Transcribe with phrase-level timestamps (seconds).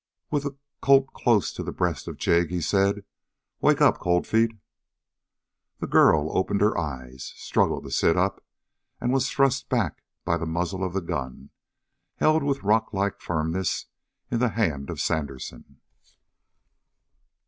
[0.31, 3.05] With the Colt close to the breast of Jig, he said:
[3.61, 4.51] "Wake up, Cold Feet!"
[5.77, 8.43] The girl opened her eyes, struggled to sit up,
[8.99, 11.51] and was thrust back by the muzzle of the gun,
[12.15, 13.85] held with rocklike firmness
[14.31, 15.79] in the hand of Sandersen.